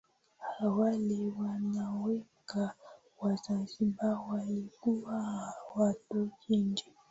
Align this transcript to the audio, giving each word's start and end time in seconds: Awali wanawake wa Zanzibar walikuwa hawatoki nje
Awali 0.59 1.27
wanawake 1.39 2.67
wa 3.19 3.35
Zanzibar 3.35 4.19
walikuwa 4.31 5.21
hawatoki 5.21 6.57
nje 6.57 6.85